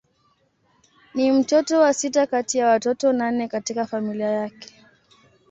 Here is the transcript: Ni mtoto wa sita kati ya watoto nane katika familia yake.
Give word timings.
Ni 1.13 1.31
mtoto 1.31 1.79
wa 1.79 1.93
sita 1.93 2.27
kati 2.27 2.57
ya 2.57 2.67
watoto 2.67 3.13
nane 3.13 3.47
katika 3.47 3.85
familia 3.85 4.29
yake. 4.29 4.73